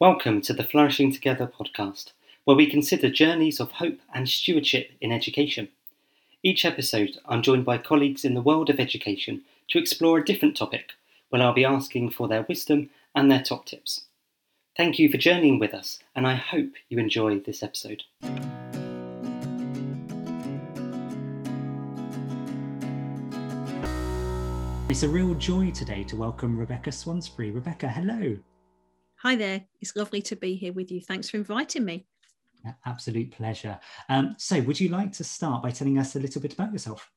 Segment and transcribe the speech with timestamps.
[0.00, 2.12] Welcome to the Flourishing Together podcast,
[2.44, 5.68] where we consider journeys of hope and stewardship in education.
[6.42, 10.56] Each episode, I'm joined by colleagues in the world of education to explore a different
[10.56, 10.92] topic,
[11.28, 14.06] where I'll be asking for their wisdom and their top tips.
[14.74, 18.04] Thank you for journeying with us, and I hope you enjoy this episode.
[24.88, 27.50] It's a real joy today to welcome Rebecca Swansbury.
[27.50, 28.38] Rebecca, hello.
[29.22, 29.66] Hi there.
[29.82, 31.02] It's lovely to be here with you.
[31.02, 32.06] Thanks for inviting me.
[32.86, 33.78] Absolute pleasure.
[34.08, 37.10] Um, so, would you like to start by telling us a little bit about yourself?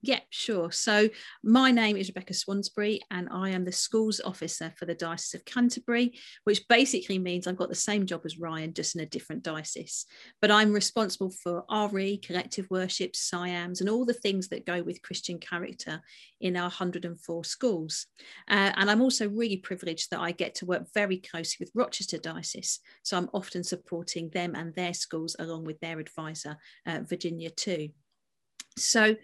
[0.00, 0.70] Yeah, sure.
[0.70, 1.08] So
[1.42, 5.44] my name is Rebecca Swansbury, and I am the schools officer for the Diocese of
[5.44, 9.42] Canterbury, which basically means I've got the same job as Ryan, just in a different
[9.42, 10.06] diocese.
[10.40, 15.02] But I'm responsible for RE, collective worship, SIAMs, and all the things that go with
[15.02, 16.00] Christian character
[16.40, 18.06] in our 104 schools.
[18.48, 22.18] Uh, and I'm also really privileged that I get to work very closely with Rochester
[22.18, 22.78] Diocese.
[23.02, 27.88] So I'm often supporting them and their schools along with their advisor, uh, Virginia, too.
[28.76, 29.16] So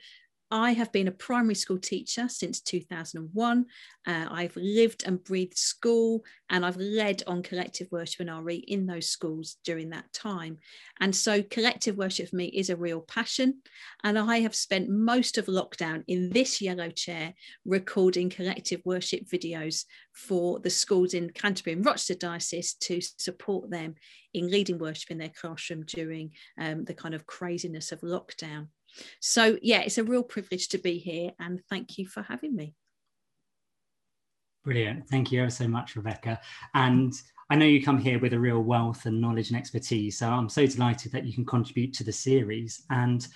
[0.54, 3.66] I have been a primary school teacher since 2001.
[4.06, 8.86] Uh, I've lived and breathed school and I've led on collective worship and RE in
[8.86, 10.58] those schools during that time.
[11.00, 13.62] And so, collective worship for me is a real passion.
[14.04, 19.82] And I have spent most of lockdown in this yellow chair recording collective worship videos
[20.12, 23.96] for the schools in Canterbury and Rochester Diocese to support them
[24.32, 28.68] in leading worship in their classroom during um, the kind of craziness of lockdown.
[29.20, 32.74] So, yeah, it's a real privilege to be here and thank you for having me.
[34.64, 35.08] Brilliant.
[35.08, 36.40] Thank you ever so much, Rebecca.
[36.74, 37.12] And
[37.50, 40.18] I know you come here with a real wealth and knowledge and expertise.
[40.18, 42.82] So I'm so delighted that you can contribute to the series.
[42.88, 43.26] And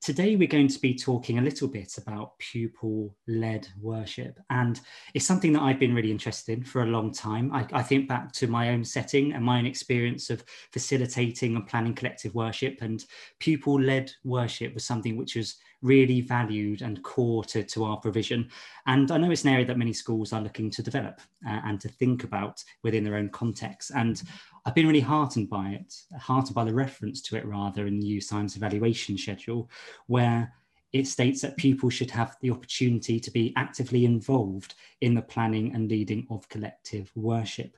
[0.00, 4.40] Today, we're going to be talking a little bit about pupil led worship.
[4.48, 4.80] And
[5.12, 7.52] it's something that I've been really interested in for a long time.
[7.52, 11.66] I, I, think back to my own setting and my own experience of facilitating and
[11.66, 12.78] planning collective worship.
[12.80, 13.04] And
[13.40, 18.48] pupil led worship was something which was really valued and core to, to our provision.
[18.86, 21.80] And I know it's an area that many schools are looking to develop uh, and
[21.80, 23.90] to think about within their own context.
[23.94, 24.22] And
[24.66, 28.06] I've been really heartened by it, heartened by the reference to it rather in the
[28.06, 29.70] new SIAMS evaluation schedule,
[30.06, 30.52] where
[30.92, 35.74] it states that pupils should have the opportunity to be actively involved in the planning
[35.74, 37.76] and leading of collective worship.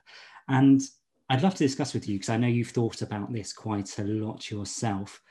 [0.49, 0.81] And
[1.29, 4.03] I'd love to discuss with you, because I know you've thought about this quite a
[4.03, 5.21] lot yourself.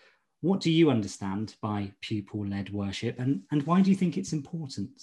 [0.43, 4.33] What do you understand by pupil led worship, and, and why do you think it's
[4.33, 5.03] important?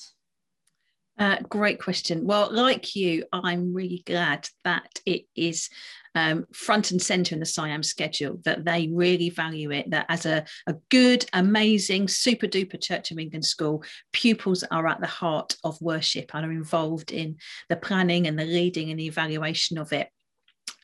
[1.17, 2.25] Uh, great question.
[2.25, 5.69] Well, like you, I'm really glad that it is
[6.15, 10.25] um, front and center in the SIAM schedule, that they really value it, that as
[10.25, 13.83] a, a good, amazing, super duper Church of England school,
[14.13, 17.35] pupils are at the heart of worship and are involved in
[17.67, 20.09] the planning and the leading and the evaluation of it.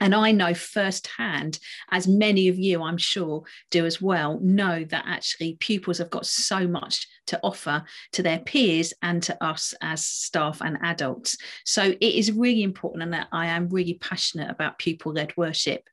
[0.05, 1.57] And I know firsthand,
[1.89, 6.27] as many of you, I'm sure, do as well, know that actually pupils have got
[6.27, 11.39] so much to offer to their peers and to us as staff and adults.
[11.65, 15.89] So it is really important, and that I am really passionate about pupil led worship.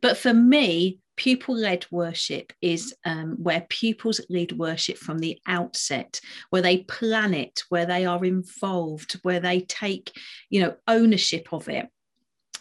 [0.00, 6.20] But for me, pupil led worship is um, where pupils lead worship from the outset
[6.50, 10.12] where they plan it where they are involved where they take
[10.50, 11.88] you know ownership of it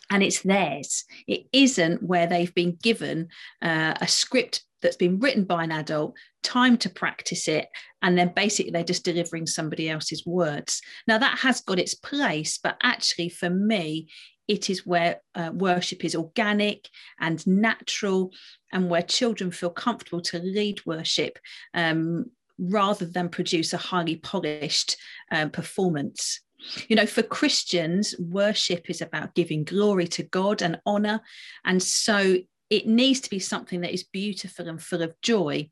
[0.10, 1.06] and it's theirs.
[1.28, 3.30] It isn't where they've been given
[3.62, 7.68] uh, a script that's been written by an adult, time to practice it,
[8.02, 10.82] and then basically they're just delivering somebody else's words.
[11.08, 14.08] Now, that has got its place, but actually, for me,
[14.48, 16.88] it is where uh, worship is organic
[17.20, 18.32] and natural,
[18.72, 21.40] and where children feel comfortable to lead worship
[21.74, 22.26] um,
[22.60, 24.98] rather than produce a highly polished
[25.32, 26.42] um, performance.
[26.88, 31.22] You know, for Christians, worship is about giving glory to God and honor.
[31.64, 32.38] And so
[32.70, 35.70] it needs to be something that is beautiful and full of joy.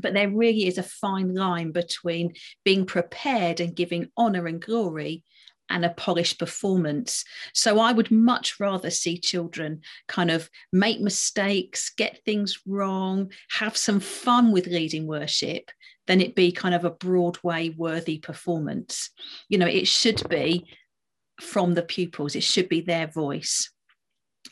[0.00, 2.34] But there really is a fine line between
[2.64, 5.22] being prepared and giving honor and glory
[5.68, 7.24] and a polished performance.
[7.54, 13.76] So I would much rather see children kind of make mistakes, get things wrong, have
[13.76, 15.70] some fun with leading worship
[16.06, 19.10] than it be kind of a Broadway worthy performance.
[19.48, 20.66] You know, it should be
[21.40, 23.70] from the pupils, it should be their voice.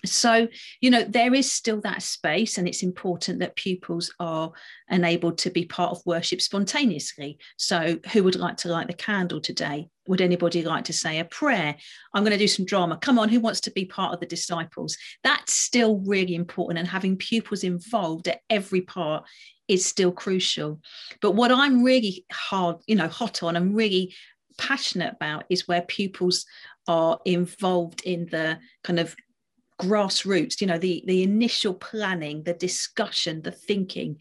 [0.05, 0.49] So,
[0.81, 4.51] you know, there is still that space, and it's important that pupils are
[4.89, 7.39] enabled to be part of worship spontaneously.
[7.57, 9.89] So, who would like to light the candle today?
[10.07, 11.77] Would anybody like to say a prayer?
[12.15, 12.97] I'm going to do some drama.
[12.97, 14.97] Come on, who wants to be part of the disciples?
[15.23, 19.25] That's still really important, and having pupils involved at every part
[19.69, 20.81] is still crucial.
[21.21, 24.15] But what I'm really hard, you know, hot on and really
[24.57, 26.45] passionate about is where pupils
[26.89, 29.15] are involved in the kind of
[29.81, 34.17] grassroots you know the the initial planning the discussion the thinking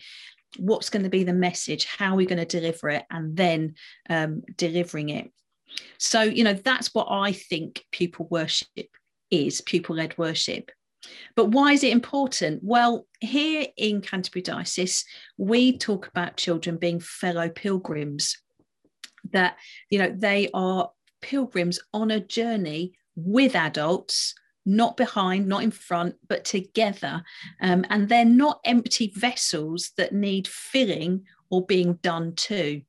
[0.57, 3.75] what's going to be the message how are we going to deliver it and then
[4.09, 5.31] um, delivering it
[5.97, 8.88] so you know that's what i think pupil worship
[9.29, 10.71] is pupil led worship
[11.35, 12.61] but why is it important?
[12.61, 15.06] Well, here in Canterbury Diocese,
[15.38, 18.38] we talk about children being fellow pilgrims,
[19.31, 19.57] that,
[19.89, 20.91] you know, they are
[21.21, 24.33] pilgrims on a journey with adults,
[24.65, 27.23] not behind, not in front, but together.
[27.61, 32.81] Um, and they're not empty vessels that need filling or being done to.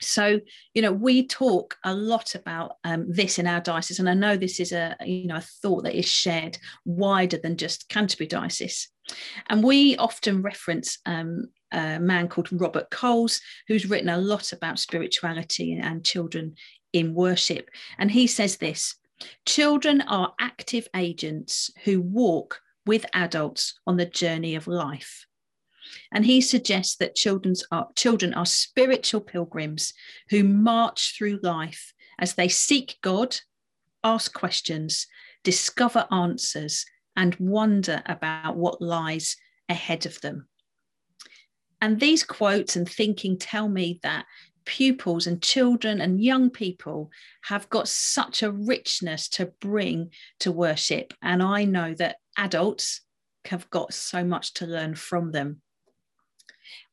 [0.00, 0.40] So
[0.74, 4.36] you know we talk a lot about um, this in our diocese and i know
[4.36, 8.88] this is a you know a thought that is shared wider than just canterbury diocese.
[9.48, 14.78] And we often reference um, a man called robert coles who's written a lot about
[14.78, 16.56] spirituality and children
[16.92, 17.70] in worship.
[17.98, 18.96] And he says this
[19.44, 25.26] children are active agents who walk with adults on the journey of life
[26.12, 29.92] and he suggests that children's are, children are spiritual pilgrims
[30.30, 33.36] who march through life as they seek God,
[34.02, 35.06] ask questions,
[35.42, 36.86] discover answers,
[37.16, 39.36] and wonder about what lies
[39.68, 40.48] ahead of them.
[41.80, 44.26] And these quotes and thinking tell me that
[44.66, 47.10] pupils and children and young people
[47.44, 50.10] have got such a richness to bring
[50.40, 51.14] to worship.
[51.22, 53.00] And I know that adults
[53.46, 55.62] have got so much to learn from them.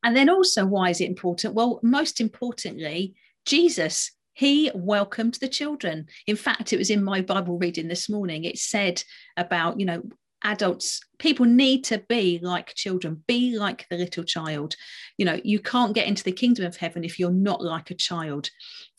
[0.04, 1.56] And then also, why is it important?
[1.56, 3.16] Well, most importantly,
[3.46, 6.08] Jesus, he welcomed the children.
[6.28, 9.04] In fact, it was in my Bible reading this morning, it said
[9.36, 10.04] about, you know,
[10.44, 14.76] adults people need to be like children be like the little child
[15.18, 17.96] you know you can't get into the kingdom of heaven if you're not like a
[17.96, 18.50] child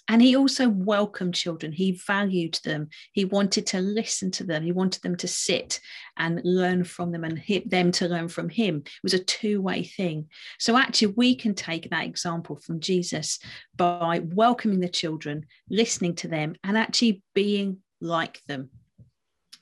[0.08, 1.73] and he also welcomed children.
[1.73, 2.88] He valued them.
[3.12, 4.62] He wanted to listen to them.
[4.62, 5.81] He wanted them to sit
[6.19, 8.82] and learn from them and them to learn from him.
[8.85, 10.29] It was a two way thing.
[10.58, 13.38] So, actually, we can take that example from Jesus
[13.76, 18.69] by welcoming the children, listening to them, and actually being like them.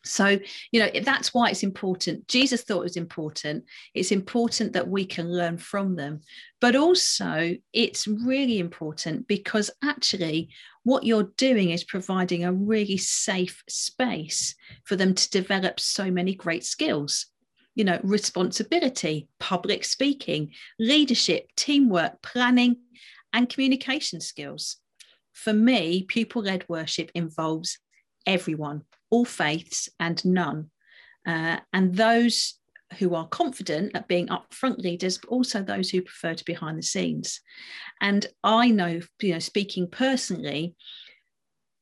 [0.04, 0.38] So,
[0.72, 2.26] you know, that's why it's important.
[2.26, 3.64] Jesus thought it was important.
[3.94, 6.20] It's important that we can learn from them.
[6.60, 10.50] But also, it's really important because actually,
[10.82, 16.34] what you're doing is providing a really safe space for them to develop so many
[16.34, 17.26] great skills.
[17.74, 22.76] You know, responsibility, public speaking, leadership, teamwork, planning,
[23.32, 24.76] and communication skills.
[25.32, 27.78] For me, pupil led worship involves
[28.26, 30.70] everyone all faiths and none.
[31.24, 32.58] Uh, and those
[32.98, 36.78] who are confident at being upfront leaders, but also those who prefer to be behind
[36.78, 37.40] the scenes.
[38.00, 40.74] And I know, you know, speaking personally,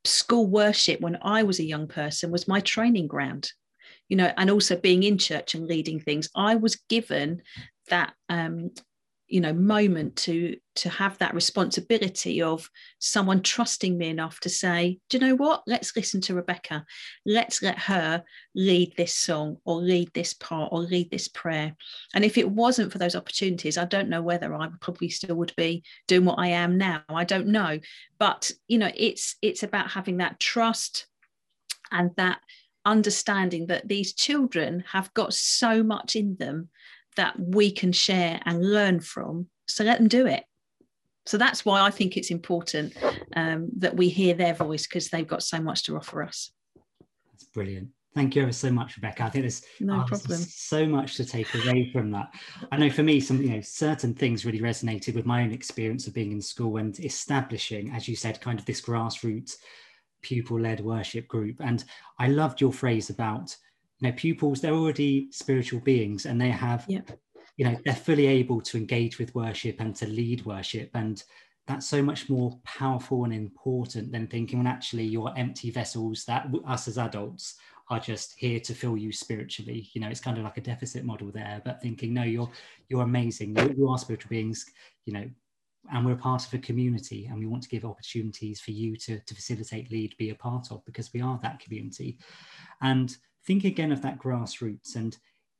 [0.04, 3.50] school worship when I was a young person was my training ground.
[4.08, 7.42] You know, and also being in church and leading things, I was given
[7.90, 8.70] that um,
[9.30, 12.68] you know moment to to have that responsibility of
[12.98, 15.62] someone trusting me enough to say do you know what?
[15.66, 16.84] Let's listen to rebecca.
[17.24, 18.24] Let's let her
[18.54, 21.76] lead this song or lead this part or lead this prayer.
[22.14, 25.54] And if it wasn't for those opportunities i don't know whether i probably still would
[25.56, 27.02] be doing what i am now.
[27.08, 27.78] I don't know.
[28.18, 31.06] But you know it's it's about having that trust
[31.92, 32.40] and that
[32.84, 36.68] understanding that these children have got so much in them
[37.20, 39.46] that we can share and learn from.
[39.66, 40.42] So let them do it.
[41.26, 42.96] So that's why I think it's important
[43.36, 46.50] um, that we hear their voice because they've got so much to offer us.
[47.30, 47.88] That's brilliant.
[48.14, 49.24] Thank you ever so much, Rebecca.
[49.24, 50.38] I think there's no oh, problem.
[50.40, 52.30] so much to take away from that.
[52.72, 56.06] I know for me, some you know certain things really resonated with my own experience
[56.06, 59.56] of being in school and establishing, as you said, kind of this grassroots
[60.22, 61.56] pupil-led worship group.
[61.60, 61.84] And
[62.18, 63.54] I loved your phrase about
[64.00, 67.10] you know pupils they're already spiritual beings and they have yep.
[67.56, 70.90] you know they're fully able to engage with worship and to lead worship.
[70.94, 71.22] And
[71.66, 76.48] that's so much more powerful and important than thinking when actually you're empty vessels that
[76.66, 77.56] us as adults
[77.90, 79.88] are just here to fill you spiritually.
[79.92, 82.50] You know it's kind of like a deficit model there but thinking no you're
[82.88, 83.56] you're amazing.
[83.56, 84.66] You, you are spiritual beings
[85.04, 85.28] you know
[85.92, 89.18] and we're part of a community and we want to give opportunities for you to,
[89.18, 92.18] to facilitate lead be a part of because we are that community.
[92.82, 93.16] And
[93.46, 95.16] think again of that grassroots and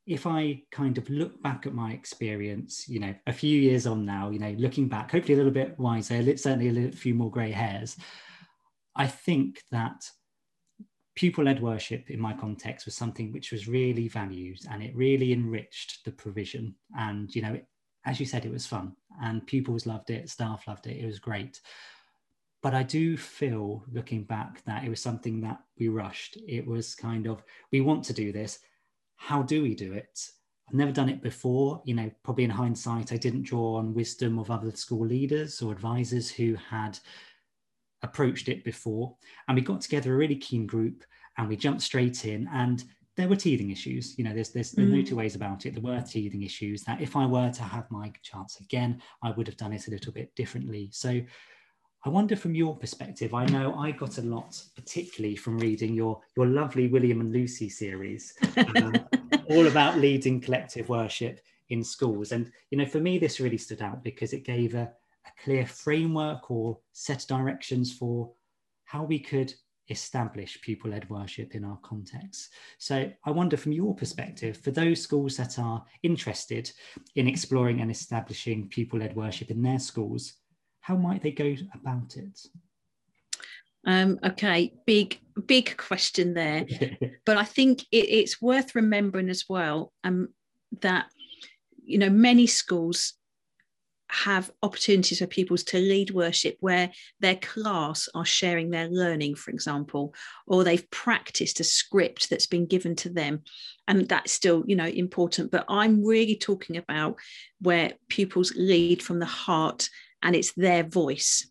[0.06, 4.04] if I kind of look back at my experience, you know, a few years on
[4.04, 7.30] now, you know, looking back, hopefully a little bit wiser, certainly a little, few more
[7.30, 7.96] grey hairs,
[8.96, 10.02] I think that
[11.14, 16.04] pupil-led worship in my context was something which was really valued and it really enriched
[16.04, 16.74] the provision.
[16.98, 17.60] And, you know,
[18.04, 21.18] as you said, it was fun and pupils loved it, staff loved it, it was
[21.18, 21.60] great
[22.62, 26.36] but I do feel looking back that it was something that we rushed.
[26.46, 28.58] It was kind of, we want to do this.
[29.16, 30.18] how do we do it?
[30.66, 31.82] I've never done it before.
[31.84, 35.72] You know, probably in hindsight, I didn't draw on wisdom of other school leaders or
[35.72, 36.98] advisors who had
[38.02, 39.14] approached it before.
[39.46, 41.04] And we got together a really keen group
[41.36, 42.48] and we jumped straight in.
[42.52, 42.82] And
[43.16, 44.16] there were teething issues.
[44.16, 44.98] You know, there's there's, there's mm.
[44.98, 45.74] no two ways about it.
[45.74, 49.48] There were teething issues that if I were to have my chance again, I would
[49.48, 50.88] have done it a little bit differently.
[50.92, 51.20] So
[52.02, 56.20] I wonder from your perspective, I know I got a lot, particularly from reading your
[56.34, 58.34] your lovely William and Lucy series,
[58.76, 58.94] um,
[59.50, 62.32] all about leading collective worship in schools.
[62.32, 64.90] And you know, for me, this really stood out because it gave a,
[65.26, 68.32] a clear framework or set directions for
[68.84, 69.52] how we could
[69.90, 72.50] establish pupil-led worship in our context.
[72.78, 76.70] So I wonder from your perspective, for those schools that are interested
[77.16, 80.34] in exploring and establishing pupil-led worship in their schools,
[80.90, 82.40] how might they go about it?
[83.86, 86.66] Um, okay, big, big question there.
[87.24, 90.30] but I think it, it's worth remembering as well um,
[90.80, 91.06] that,
[91.84, 93.14] you know, many schools
[94.08, 99.52] have opportunities for pupils to lead worship where their class are sharing their learning, for
[99.52, 100.12] example,
[100.48, 103.44] or they've practiced a script that's been given to them.
[103.86, 105.52] And that's still, you know, important.
[105.52, 107.20] But I'm really talking about
[107.60, 109.88] where pupils lead from the heart
[110.22, 111.50] and it's their voice.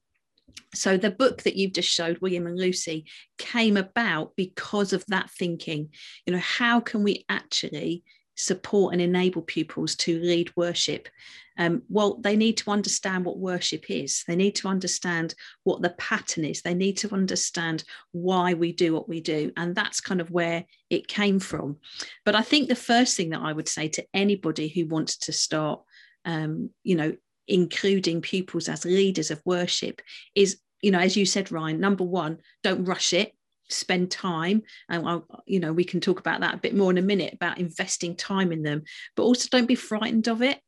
[0.74, 3.06] So the book that you've just showed, William and Lucy,
[3.38, 5.90] came about because of that thinking.
[6.26, 8.04] You know, how can we actually
[8.36, 11.10] support and enable pupils to lead worship?
[11.58, 14.24] Um, well, they need to understand what worship is.
[14.28, 15.36] They need to understand
[15.66, 16.62] what the pattern is.
[16.62, 19.52] They need to understand why we do what we do.
[19.58, 21.78] And that's kind of where it came from.
[22.24, 25.34] But I think the first thing that I would say to anybody who wants to
[25.34, 25.82] start,
[26.24, 27.14] um, you know,
[27.50, 30.02] including pupils as leaders of worship
[30.36, 33.34] is you know as you said ryan number one don't rush it
[33.72, 34.64] spend time.
[34.90, 37.34] And I'll, you know we can talk about that a bit more in a minute
[37.36, 38.84] about investing time in them.
[39.16, 40.60] But also don't be frightened of it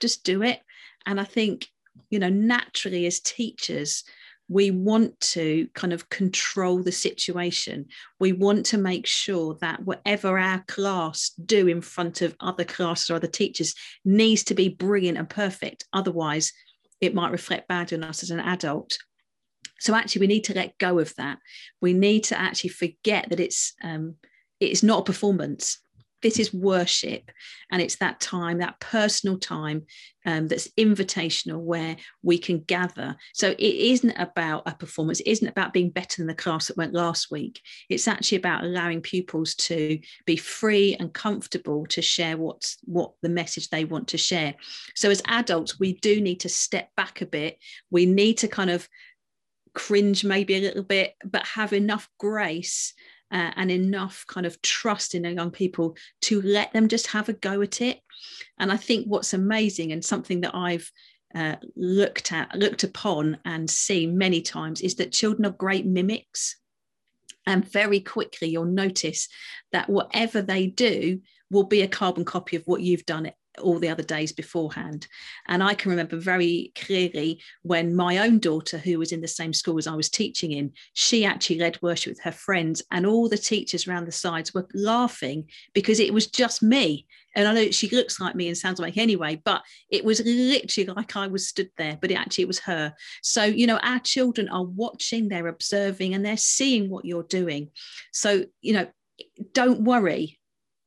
[0.00, 0.60] just do it.
[1.06, 1.68] And i think
[2.08, 4.04] you know naturally as teachers
[4.50, 7.86] we want to kind of control the situation.
[8.18, 13.10] We want to make sure that whatever our class do in front of other classes
[13.10, 15.84] or other teachers needs to be brilliant and perfect.
[15.92, 16.52] Otherwise,
[17.00, 18.98] it might reflect badly on us as an adult.
[19.78, 21.38] So actually, we need to let go of that.
[21.80, 24.16] We need to actually forget that it's um,
[24.58, 25.78] it's not a performance
[26.22, 27.30] this is worship.
[27.70, 29.86] And it's that time that personal time
[30.26, 33.16] um, that's invitational where we can gather.
[33.34, 35.20] So it isn't about a performance.
[35.20, 37.60] It isn't about being better than the class that went last week.
[37.88, 43.28] It's actually about allowing pupils to be free and comfortable to share what's what the
[43.28, 44.54] message they want to share.
[44.94, 47.58] So as adults we do need to step back a bit.
[47.90, 48.88] We need to kind of
[49.72, 52.92] cringe maybe a little bit but have enough grace
[53.30, 57.32] uh, and enough kind of trust in young people to let them just have a
[57.32, 58.00] go at it.
[58.58, 60.90] And I think what's amazing and something that I've
[61.34, 66.56] uh, looked at, looked upon, and seen many times is that children are great mimics.
[67.46, 69.28] And very quickly, you'll notice
[69.72, 71.20] that whatever they do
[71.50, 73.26] will be a carbon copy of what you've done
[73.58, 75.06] all the other days beforehand.
[75.48, 79.52] And I can remember very clearly when my own daughter, who was in the same
[79.52, 83.28] school as I was teaching in, she actually led worship with her friends, and all
[83.28, 87.06] the teachers around the sides were laughing because it was just me.
[87.36, 90.92] And I know she looks like me and sounds like anyway, but it was literally
[90.96, 92.92] like I was stood there, but it actually was her.
[93.22, 97.70] So, you know, our children are watching, they're observing, and they're seeing what you're doing.
[98.12, 98.88] So, you know,
[99.52, 100.39] don't worry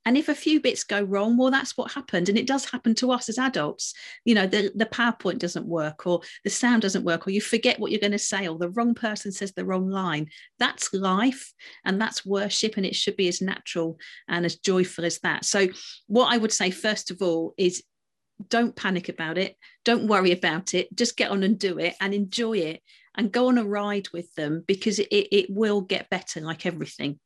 [0.05, 2.29] and if a few bits go wrong well that's what happened.
[2.29, 3.93] And it does happen to us as adults.
[4.25, 7.79] You know the, the powerpoint doesn't work or the sound doesn't work or you forget
[7.79, 10.29] what you're going to say or the wrong person says the wrong line.
[10.60, 11.53] That's life
[11.86, 15.45] and that's worship and it should be as natural and as joyful as that.
[15.45, 15.67] So
[16.07, 17.83] what i would say first of all is
[18.50, 19.55] don't panic about it.
[19.86, 20.93] Don't worry about it.
[20.95, 22.81] Just get on and do it and enjoy it
[23.15, 27.19] and go on a ride with them because it, it will get better like everything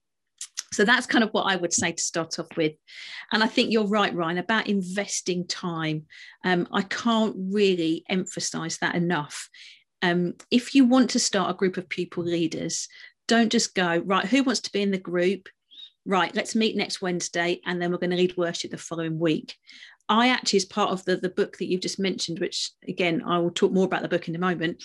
[0.72, 2.74] so that's kind of what I would say to start off with.
[3.32, 6.06] And I think you're right, Ryan, about investing time.
[6.44, 9.50] Um, I can't really emphasize that enough.
[10.02, 12.88] Um, if you want to start a group of pupil leaders,
[13.28, 15.50] don't just go, right, who wants to be in the group?
[16.06, 19.56] Right, let's meet next Wednesday and then we're going to lead worship the following week.
[20.10, 23.40] I actually, as part of the, the book that you've just mentioned, which again, I
[23.40, 24.82] will talk more about the book in a moment,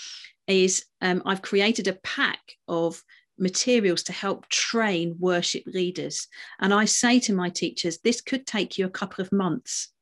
[0.49, 3.01] is um, I've created a pack of
[3.43, 6.29] materials to help train worship leaders.
[6.61, 9.93] And I say to my teachers, this could take you a couple of months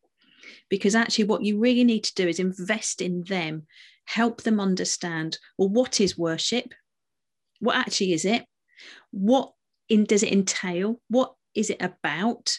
[0.69, 3.67] because actually, what you really need to do is invest in them,
[4.05, 6.73] help them understand well, what is worship?
[7.59, 8.45] What actually is it?
[9.11, 9.53] What
[9.89, 11.01] in, does it entail?
[11.09, 12.59] What is it about?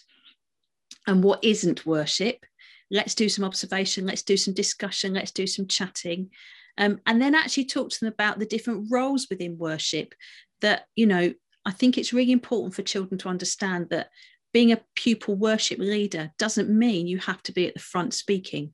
[1.07, 2.45] and what isn't worship.
[2.89, 6.29] Let's do some observation, let's do some discussion, let's do some chatting.
[6.77, 10.13] Um, and then actually talk to them about the different roles within worship
[10.61, 11.33] that, you know,
[11.65, 14.09] I think it's really important for children to understand that
[14.53, 18.73] being a pupil worship leader doesn't mean you have to be at the front speaking.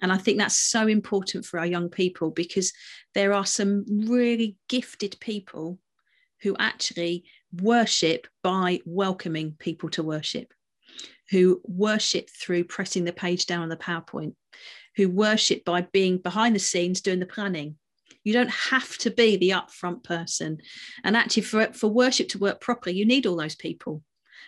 [0.00, 2.72] And I think that's so important for our young people because
[3.14, 5.78] there are some really gifted people
[6.42, 7.24] who actually
[7.60, 10.52] worship by welcoming people to worship,
[11.30, 14.34] who worship through pressing the page down on the PowerPoint,
[14.96, 17.76] who worship by being behind the scenes doing the planning.
[18.26, 20.58] You don't have to be the upfront person.
[21.04, 24.02] And actually, for, for worship to work properly, you need all those people.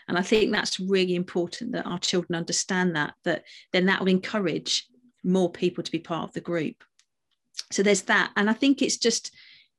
[0.09, 4.09] And I think that's really important that our children understand that, that then that will
[4.09, 4.89] encourage
[5.23, 6.83] more people to be part of the group.
[7.71, 8.33] So there's that.
[8.35, 9.33] And I think it's just,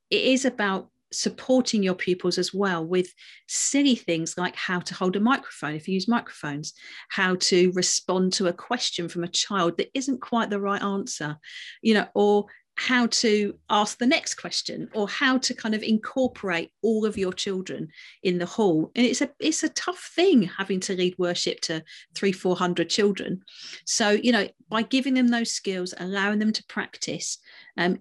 [0.09, 3.13] it is about supporting your pupils as well with
[3.49, 6.73] silly things like how to hold a microphone if you use microphones,
[7.09, 11.37] how to respond to a question from a child that isn't quite the right answer,
[11.81, 12.45] you know, or
[12.79, 17.33] how to ask the next question or how to kind of incorporate all of your
[17.33, 17.89] children
[18.23, 18.89] in the hall.
[18.95, 21.83] And it's a it's a tough thing having to lead worship to
[22.15, 23.41] three four hundred children.
[23.85, 27.39] So you know by giving them those skills allowing them to practice
[27.75, 27.99] um,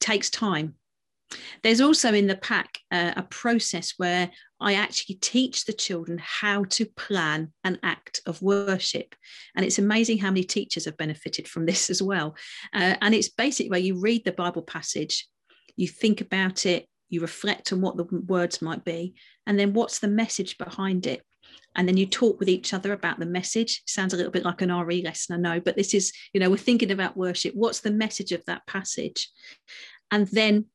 [0.00, 0.74] takes time
[1.62, 4.30] there's also in the pack uh, a process where
[4.60, 9.14] I actually teach the children how to plan an act of worship.
[9.54, 12.36] And it's amazing how many teachers have benefited from this as well.
[12.72, 15.26] Uh, and it's basically where you read the Bible passage,
[15.76, 19.14] you think about it, you reflect on what the words might be,
[19.46, 21.22] and then what's the message behind it.
[21.74, 23.82] And then you talk with each other about the message.
[23.86, 26.50] Sounds a little bit like an RE lesson, I know, but this is, you know,
[26.50, 27.54] we're thinking about worship.
[27.54, 29.30] What's the message of that passage?
[30.10, 30.66] And then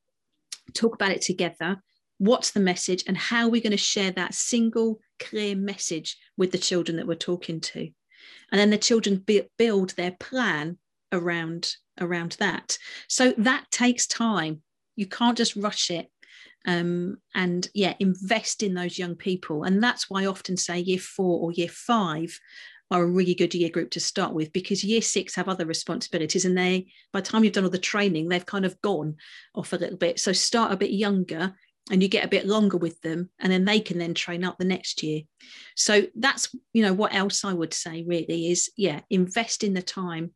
[0.74, 1.82] talk about it together.
[2.20, 6.52] What's the message, and how are we going to share that single clear message with
[6.52, 7.90] the children that we're talking to?
[8.52, 9.26] And then the children
[9.58, 10.78] build their plan
[11.12, 12.78] around around that.
[13.08, 14.62] So that takes time.
[14.96, 16.10] You can't just rush it.
[16.66, 19.64] Um, and yeah, invest in those young people.
[19.64, 22.40] And that's why I often say year four or year five
[22.94, 26.46] are a really good year group to start with because year six have other responsibilities
[26.46, 29.16] and they by the time you've done all the training they've kind of gone
[29.56, 30.20] off a little bit.
[30.20, 31.56] So start a bit younger
[31.90, 34.58] and you get a bit longer with them and then they can then train up
[34.58, 35.22] the next year.
[35.76, 39.82] So that's you know what else i would say really is yeah invest in the
[39.82, 40.32] time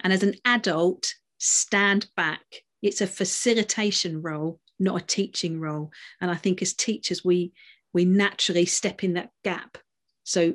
[0.00, 2.42] and as an adult stand back.
[2.82, 5.92] It's a facilitation role not a teaching role.
[6.20, 7.52] And i think as teachers we
[7.92, 9.78] we naturally step in that gap.
[10.24, 10.54] So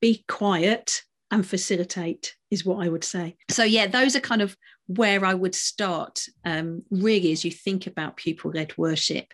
[0.00, 3.36] be quiet and facilitate is what I would say.
[3.50, 4.56] So yeah, those are kind of
[4.86, 9.26] where I would start um, really as you think about pupil-led worship.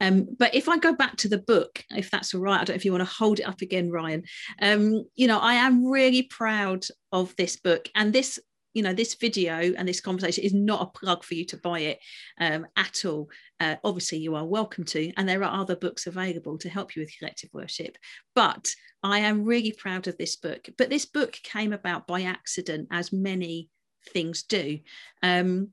[0.00, 2.70] Um, but if I go back to the book, if that's all right, I don't
[2.70, 4.24] know if you want to hold it up again, Ryan.
[4.60, 8.38] Um, you know, I am really proud of this book, and this
[8.76, 11.78] you know this video and this conversation is not a plug for you to buy
[11.78, 11.98] it
[12.38, 13.30] um, at all.
[13.58, 17.00] Uh, obviously you are welcome to and there are other books available to help you
[17.00, 17.96] with collective worship.
[18.34, 18.70] But
[19.02, 20.68] i am really proud of this book.
[20.76, 23.70] But this book came about by accident as many
[24.10, 24.80] things do.
[25.22, 25.70] Um,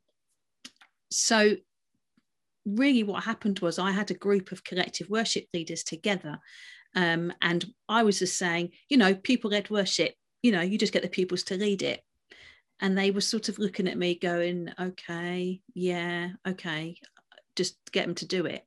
[1.11, 1.57] so
[2.65, 6.39] really what happened was i had a group of collective worship leaders together
[6.95, 10.93] um, and i was just saying you know people led worship you know you just
[10.93, 12.01] get the pupils to lead it
[12.81, 16.97] and they were sort of looking at me going okay yeah okay
[17.55, 18.63] just get them to do it.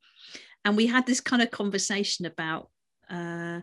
[0.64, 2.70] And we had this kind of conversation about
[3.10, 3.60] uh,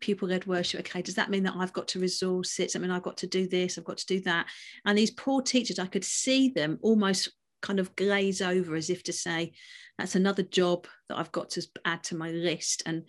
[0.00, 2.74] pupil-led worship okay does that mean that i've got to resource it?
[2.74, 3.76] I mean i've got to do this?
[3.76, 4.46] I've got to do that?
[4.86, 9.02] And these poor teachers i could see them almost kind of glaze over as if
[9.02, 9.52] to say
[9.98, 12.82] that's another job that i've got to add to my list.
[12.86, 13.04] And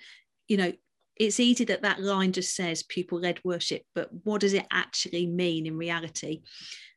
[0.49, 0.73] you know
[1.21, 5.27] it's easy that that line just says pupil led worship, but what does it actually
[5.27, 6.41] mean in reality?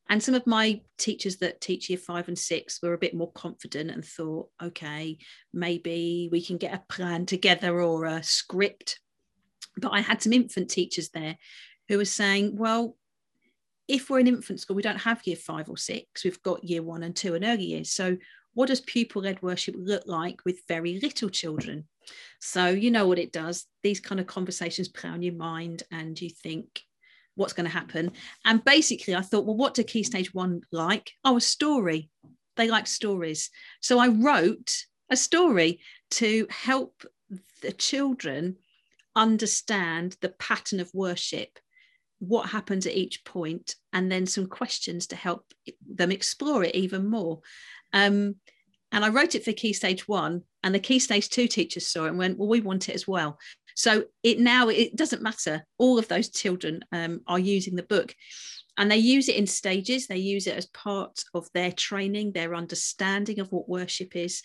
[0.08, 3.30] And some of my teachers that teach year five and six were a bit more
[3.32, 5.18] confident and thought, okay,
[5.52, 8.98] maybe we can get a plan together or a script.
[9.76, 11.36] But I had some infant teachers there
[11.88, 12.96] who were saying, well,
[13.88, 16.82] if we're in infant school, we don't have year five or six, we've got year
[16.82, 17.90] one and two and early years.
[17.90, 18.16] So,
[18.54, 21.88] what does pupil led worship look like with very little children?
[22.40, 23.66] So you know what it does.
[23.82, 26.82] These kind of conversations play on your mind, and you think,
[27.34, 28.12] what's going to happen?
[28.44, 31.12] And basically, I thought, well, what do Key Stage One like?
[31.24, 32.10] Oh, a story.
[32.56, 33.50] They like stories.
[33.80, 35.80] So I wrote a story
[36.12, 37.04] to help
[37.62, 38.56] the children
[39.16, 41.58] understand the pattern of worship
[42.20, 45.44] what happens at each point and then some questions to help
[45.86, 47.40] them explore it even more
[47.92, 48.36] um,
[48.94, 52.06] and I wrote it for Key Stage One, and the Key Stage Two teachers saw
[52.06, 53.38] it and went, Well, we want it as well.
[53.76, 55.64] So it now it doesn't matter.
[55.78, 58.14] All of those children um, are using the book,
[58.76, 60.06] and they use it in stages.
[60.06, 64.42] They use it as part of their training, their understanding of what worship is.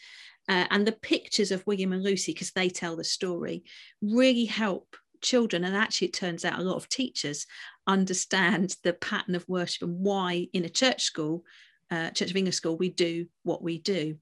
[0.48, 3.64] Uh, and the pictures of William and Lucy, because they tell the story,
[4.02, 5.64] really help children.
[5.64, 7.46] And actually, it turns out a lot of teachers
[7.86, 11.44] understand the pattern of worship and why in a church school,
[11.92, 14.18] uh, Church of England school, we do what we do.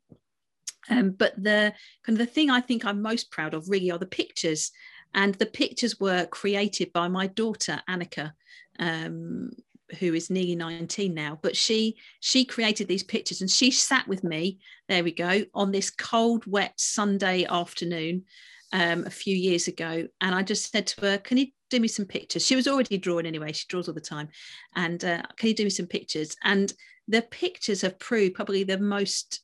[0.90, 1.74] Um, but the
[2.04, 4.72] kind of the thing I think I'm most proud of really are the pictures,
[5.14, 8.34] and the pictures were created by my daughter Annika,
[8.80, 9.52] um,
[10.00, 11.40] who is nearly 19 now.
[11.42, 14.60] But she she created these pictures, and she sat with me.
[14.88, 18.26] There we go on this cold, wet Sunday afternoon
[18.72, 21.88] um, a few years ago, and I just said to her, "Can you do me
[21.88, 24.30] some pictures?" She was already drawing anyway; she draws all the time.
[24.76, 26.36] And uh, can you do me some pictures?
[26.44, 26.74] And
[27.08, 29.42] the pictures have proved probably the most,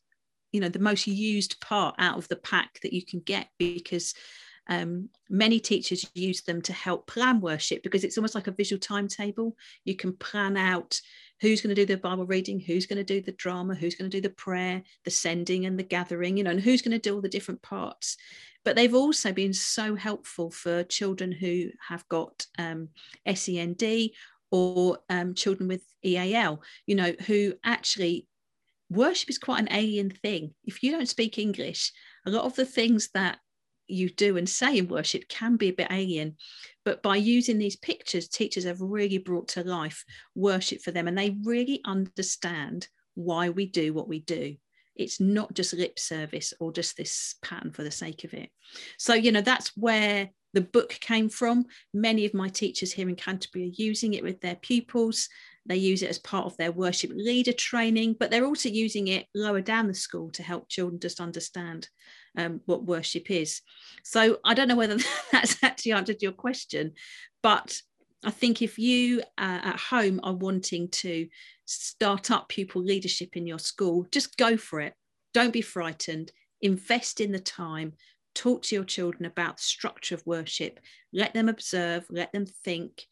[0.53, 4.13] you know, the most used part out of the pack that you can get because
[4.69, 8.79] um, many teachers use them to help plan worship because it's almost like a visual
[8.79, 9.57] timetable.
[9.83, 11.01] You can plan out
[11.41, 14.09] who's going to do the Bible reading, who's going to do the drama, who's going
[14.09, 16.99] to do the prayer, the sending and the gathering, you know, and who's going to
[16.99, 18.15] do all the different parts
[18.63, 22.89] but they've also been so helpful for children who have got um,
[23.33, 23.83] SEND
[24.51, 28.27] or um, children with EAL, you know, who actually
[28.89, 30.53] worship is quite an alien thing.
[30.65, 31.91] If you don't speak English,
[32.25, 33.39] a lot of the things that
[33.87, 36.37] you do and say in worship can be a bit alien.
[36.85, 41.17] But by using these pictures, teachers have really brought to life worship for them and
[41.17, 44.55] they really understand why we do what we do
[44.95, 48.49] it's not just lip service or just this pattern for the sake of it
[48.97, 53.15] so you know that's where the book came from many of my teachers here in
[53.15, 55.29] canterbury are using it with their pupils
[55.65, 59.25] they use it as part of their worship leader training but they're also using it
[59.33, 61.87] lower down the school to help children just understand
[62.37, 63.61] um, what worship is
[64.03, 64.97] so i don't know whether
[65.31, 66.93] that's actually answered your question
[67.41, 67.81] but
[68.25, 71.27] I think if you uh, at home are wanting to
[71.65, 74.93] start up pupil leadership in your school, just go for it.
[75.33, 76.31] Don't be frightened.
[76.61, 77.93] Invest in the time.
[78.35, 80.79] Talk to your children about the structure of worship.
[81.11, 83.03] Let them observe, let them think,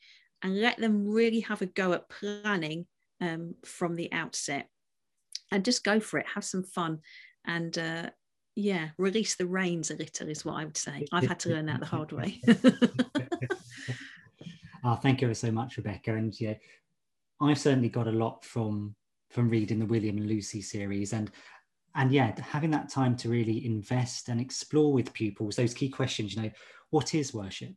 [0.41, 2.87] and let them really have a go at planning
[3.19, 4.67] um, from the outset.
[5.51, 6.25] And just go for it.
[6.33, 6.99] Have some fun.
[7.45, 8.09] And uh,
[8.55, 11.05] yeah, release the reins a little, is what I would say.
[11.11, 12.41] I've had to learn that the hard way.
[14.83, 16.15] oh, thank you so much, Rebecca.
[16.15, 16.55] And yeah,
[17.41, 18.95] I've certainly got a lot from
[19.29, 21.31] from reading the William and Lucy series and
[21.95, 26.35] and yeah, having that time to really invest and explore with pupils those key questions,
[26.35, 26.51] you know,
[26.89, 27.73] what is worship?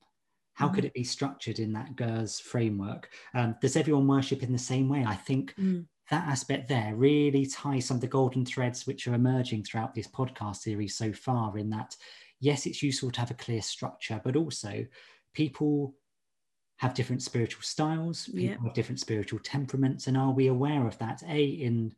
[0.55, 0.75] How mm.
[0.75, 3.11] could it be structured in that GERS framework?
[3.35, 5.05] Um, does everyone worship in the same way?
[5.07, 5.85] I think mm.
[6.11, 10.09] that aspect there really ties some of the golden threads which are emerging throughout this
[10.09, 11.59] podcast series so far.
[11.59, 11.97] In that,
[12.41, 14.87] yes, it's useful to have a clear structure, but also
[15.35, 15.95] people
[16.79, 18.61] have different spiritual styles, people yep.
[18.61, 21.23] have different spiritual temperaments, and are we aware of that?
[21.29, 21.95] A in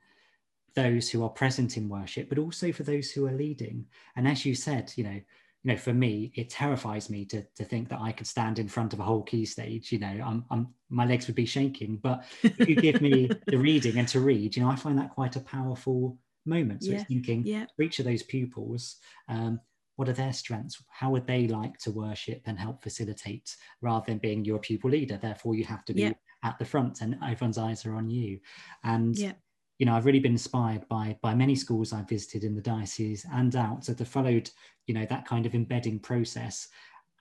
[0.76, 3.86] those who are present in worship, but also for those who are leading.
[4.14, 5.20] And as you said, you know,
[5.64, 8.68] you know, for me, it terrifies me to, to think that I could stand in
[8.68, 9.90] front of a whole key stage.
[9.90, 11.96] You know, I'm, I'm my legs would be shaking.
[11.96, 15.10] But if you give me the reading and to read, you know, I find that
[15.10, 16.84] quite a powerful moment.
[16.84, 16.98] So yeah.
[16.98, 17.64] it's thinking yeah.
[17.74, 18.96] for each of those pupils,
[19.28, 19.58] um,
[19.96, 24.18] what are their strengths how would they like to worship and help facilitate rather than
[24.18, 26.12] being your pupil leader therefore you have to be yeah.
[26.44, 28.38] at the front and everyone's eyes are on you
[28.84, 29.32] and yeah.
[29.78, 33.26] You know i've really been inspired by by many schools i've visited in the diocese
[33.32, 34.50] and out that have followed
[34.86, 36.68] you know that kind of embedding process.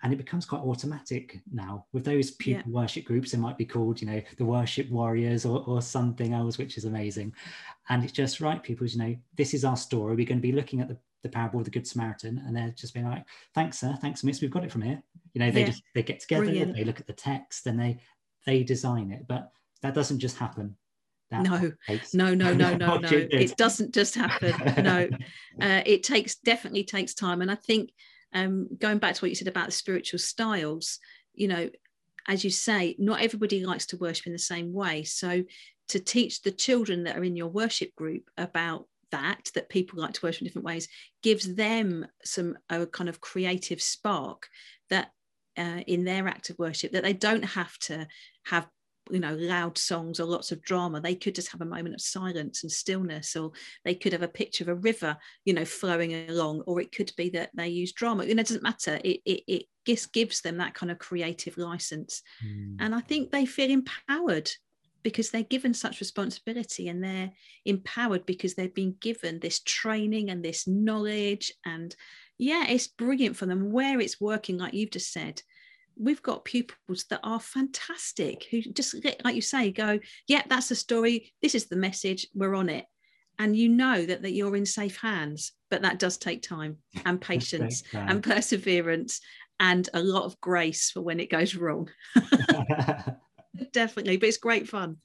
[0.04, 2.80] And it becomes quite automatic now with those pupil yeah.
[2.80, 3.34] worship groups.
[3.34, 6.86] It might be called you know the worship warriors or, or something else which is
[6.86, 7.34] amazing.
[7.90, 10.16] And it's just right people you know this is our story.
[10.16, 12.76] We're going to be looking at the the parable of the good samaritan and they're
[12.78, 13.98] just being like thanks sir.
[14.00, 14.42] Thanks miss.
[14.42, 15.02] We've got it from here.
[15.34, 15.68] You know they yeah.
[15.68, 16.76] just they get together Brilliant.
[16.76, 17.98] they look at the text and they
[18.46, 19.26] they design it.
[19.28, 20.76] But that doesn't just happen
[21.32, 21.72] no.
[21.88, 23.10] takes, no no no no no.
[23.12, 24.84] it doesn't just happen.
[24.84, 25.08] No.
[25.62, 27.42] Uh, it takes definitely takes time.
[27.42, 27.90] And i think
[28.34, 31.00] um, going back to what you said about the spiritual styles
[31.34, 31.70] you know
[32.28, 35.04] as you say not everybody likes to worship in the same way.
[35.06, 35.44] So
[35.90, 40.14] to teach the children that are in your worship group about that that people like
[40.14, 40.88] to worship in different ways
[41.22, 44.48] gives them some a kind of creative spark
[44.90, 45.12] that
[45.58, 48.08] uh, in their act of worship that they don't have to
[48.46, 48.68] have
[49.12, 52.02] you know loud songs or lots of drama they could just have a moment of
[52.02, 53.52] silence and stillness or
[53.84, 57.12] they could have a picture of a river you know flowing along or it could
[57.18, 60.42] be that they use drama you know it doesn't matter it it, it just gives
[60.42, 62.76] them that kind of creative license mm.
[62.80, 64.50] and i think they feel empowered
[65.04, 67.32] because they're given such responsibility and they're
[67.66, 71.96] empowered because they've been given this training and this knowledge and
[72.38, 75.42] yeah, it's brilliant for them where it's working, like you've just said.
[75.98, 80.76] We've got pupils that are fantastic who just, like you say, go, yeah, that's the
[80.76, 81.34] story.
[81.42, 82.28] This is the message.
[82.34, 82.86] We're on it.
[83.38, 87.20] And you know that, that you're in safe hands, but that does take time and
[87.20, 89.22] patience and perseverance
[89.60, 91.90] and a lot of grace for when it goes wrong.
[93.74, 94.98] Definitely, but it's great fun.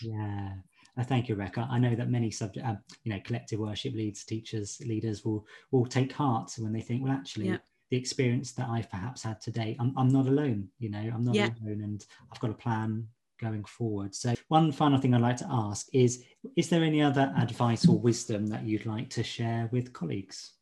[0.00, 0.50] Yeah.
[0.98, 1.66] Uh, thank you, Rebecca.
[1.70, 5.86] I know that many subject, um, you know, collective worship leads, teachers, leaders will will
[5.86, 7.58] take heart when they think, well, actually, yeah.
[7.92, 10.66] The experience that I've perhaps had today, I'm, I'm not alone.
[10.78, 11.50] You know, I'm not yeah.
[11.62, 12.02] alone, and
[12.32, 13.06] I've got a plan
[13.38, 14.14] going forward.
[14.14, 16.24] So, one final thing I'd like to ask is:
[16.56, 20.52] Is there any other advice or wisdom that you'd like to share with colleagues?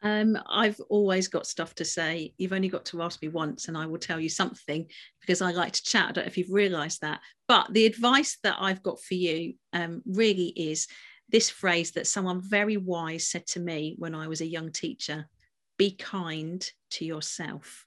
[0.00, 2.32] Um, I've always got stuff to say.
[2.38, 4.86] You've only got to ask me once, and I will tell you something
[5.20, 6.10] because I like to chat.
[6.10, 7.18] I don't know if you've realised that.
[7.48, 10.86] But the advice that I've got for you um, really is
[11.28, 15.26] this phrase that someone very wise said to me when I was a young teacher
[15.76, 17.86] be kind to yourself.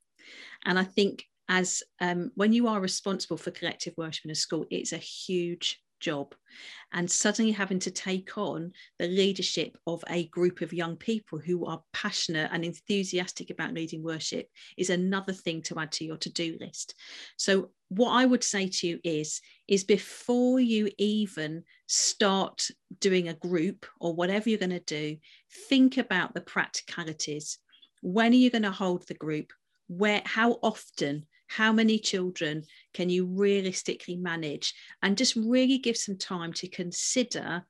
[0.66, 4.66] And I think as um, when you are responsible for collective worship in a school,
[4.70, 6.34] it's a huge job
[6.94, 11.66] and suddenly having to take on the leadership of a group of young people who
[11.66, 14.48] are passionate and enthusiastic about leading worship
[14.78, 16.96] is another thing to add to your to-do list
[17.38, 22.68] so what i would say to you is is before you even start
[23.00, 25.18] doing a group or whatever you're going to do
[25.68, 27.60] think about the practicalities
[28.02, 29.52] when are you going to hold the group?
[29.88, 34.74] Where how often how many children can you realistically manage?
[35.02, 37.66] And just really give some time to consider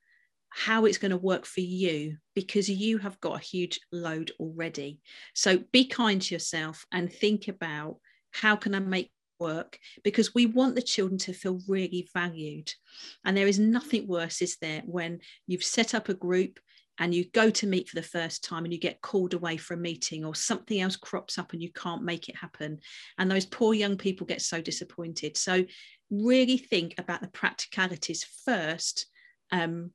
[0.50, 5.00] how it's going to work for you because you have got a huge load already.
[5.34, 7.98] So be kind to yourself and think about
[8.32, 9.80] how can i make work?
[10.04, 12.72] Because we want the children to feel really valued.
[13.24, 16.60] And there is nothing worse is there when you've set up a group
[17.00, 19.74] and you go to meet for the first time and you get called away for
[19.74, 22.80] a meeting or something else crops up and you can't make it happen.
[23.18, 25.38] And those poor young people get so disappointed.
[25.38, 25.66] So
[26.12, 29.08] really think about the practicalities first
[29.52, 29.92] um,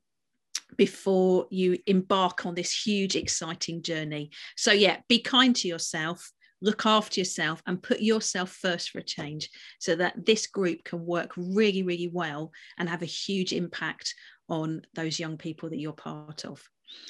[0.77, 4.31] before you embark on this huge exciting journey.
[4.57, 9.03] So yeah be kind to yourself look after yourself and put yourself first for a
[9.03, 14.15] change so that this group can work really really well and have a huge impact
[14.49, 16.63] on those young people that you're part of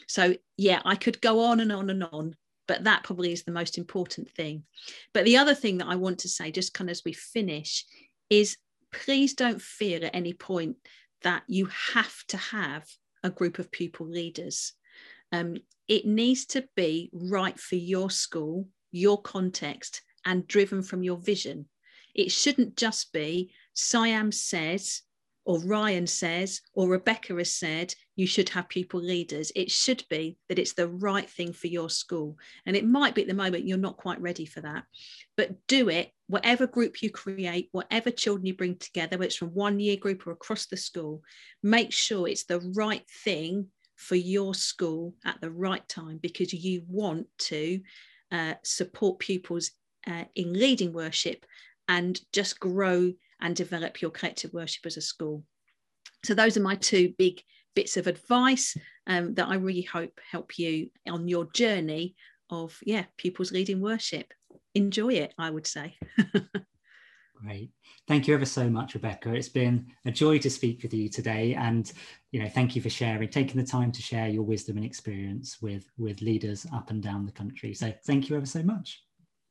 [0.08, 2.36] so, yeah, I could go on and on and on,
[2.68, 4.64] but that probably is the most important thing.
[5.14, 7.86] But the other thing that I want to say, just kind of as we finish,
[8.30, 8.58] is
[8.92, 10.78] please don't fear at any point
[11.22, 12.86] that you have to have
[13.24, 14.74] a group of pupil leaders.
[15.32, 15.58] Um,
[15.88, 21.68] it needs to be right for your school, your context, and driven from your vision.
[22.14, 25.02] It shouldn't just be SIAM says
[25.46, 29.52] or Ryan says, or Rebecca has said, you should have pupil leaders.
[29.56, 32.38] It should be that it's the right thing for your school.
[32.66, 34.86] And it might be at the moment you're not quite ready for that.
[35.38, 39.50] But do it, whatever group you create, whatever children you bring together, whether it's from
[39.50, 41.22] one year group or across the school,
[41.62, 46.84] make sure it's the right thing for your school at the right time because you
[46.90, 47.80] want to
[48.32, 49.72] uh, support pupils
[50.08, 51.46] uh, in leading worship
[51.88, 55.44] and just grow and develop your collective worship as a school.
[56.24, 57.42] So those are my two big
[57.76, 58.76] bits of advice
[59.08, 62.16] um, that I really hope help you on your journey
[62.50, 64.34] of yeah pupils leading worship.
[64.74, 65.98] Enjoy it, I would say.
[67.36, 67.72] Great.
[68.08, 69.34] Thank you ever so much, Rebecca.
[69.34, 71.54] It's been a joy to speak with you today.
[71.54, 71.92] And,
[72.32, 75.62] you know, thank you for sharing, taking the time to share your wisdom and experience
[75.62, 77.74] with, with leaders up and down the country.
[77.74, 79.05] So thank you ever so much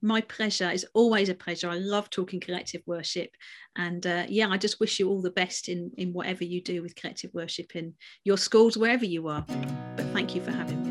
[0.04, 0.70] my pleasure.
[0.70, 1.68] It's always a pleasure.
[1.68, 3.30] I love talking collective worship,
[3.74, 6.82] and uh, yeah, I just wish you all the best in in whatever you do
[6.82, 9.44] with collective worship in your schools, wherever you are.
[9.96, 10.90] But thank you for having me.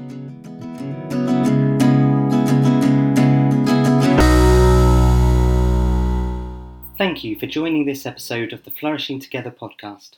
[6.97, 10.17] Thank you for joining this episode of the Flourishing Together podcast.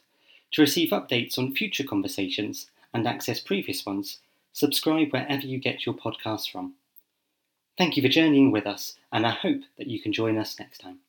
[0.52, 4.20] To receive updates on future conversations and access previous ones,
[4.54, 6.76] subscribe wherever you get your podcasts from.
[7.78, 10.80] Thank you for journeying with us, and I hope that you can join us next
[10.80, 11.00] time.